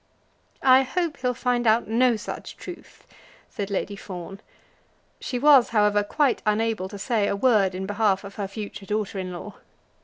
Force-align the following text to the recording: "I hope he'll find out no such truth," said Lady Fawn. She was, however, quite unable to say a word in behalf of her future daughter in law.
"I 0.63 0.81
hope 0.81 1.17
he'll 1.17 1.35
find 1.35 1.67
out 1.67 1.87
no 1.87 2.15
such 2.15 2.57
truth," 2.57 3.05
said 3.51 3.69
Lady 3.69 3.95
Fawn. 3.95 4.41
She 5.19 5.37
was, 5.37 5.69
however, 5.69 6.01
quite 6.03 6.41
unable 6.43 6.89
to 6.89 6.97
say 6.97 7.27
a 7.27 7.35
word 7.35 7.75
in 7.75 7.85
behalf 7.85 8.23
of 8.23 8.33
her 8.33 8.47
future 8.47 8.87
daughter 8.87 9.19
in 9.19 9.31
law. 9.31 9.53